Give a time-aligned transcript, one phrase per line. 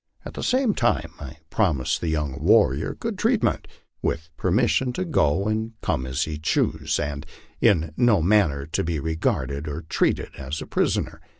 [0.25, 3.67] At the same time I promised the young warrior good treatment,
[4.01, 7.23] with permission to go and come as he chose, and
[7.59, 11.21] in no man ner to be regarded or treated as a prisoner.